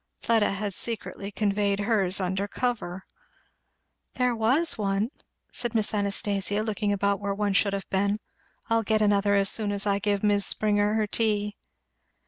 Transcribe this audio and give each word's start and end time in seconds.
Fleda 0.23 0.53
had 0.53 0.73
secretly 0.73 1.29
conveyed 1.31 1.81
hers 1.81 2.19
under 2.19 2.47
cover. 2.47 3.05
"There 4.15 4.35
was 4.35 4.75
one," 4.75 5.09
said 5.51 5.75
Miss 5.75 5.93
Anastasia, 5.93 6.63
looking 6.63 6.91
about 6.91 7.19
where 7.19 7.35
one 7.35 7.53
should 7.53 7.73
have 7.73 7.87
been, 7.91 8.19
"I'll 8.67 8.81
get 8.81 9.03
another 9.03 9.35
as 9.35 9.51
soon 9.51 9.71
as 9.71 9.85
I 9.85 9.99
give 9.99 10.23
Mis' 10.23 10.43
Springer 10.47 10.95
her 10.95 11.05
tea." 11.05 11.55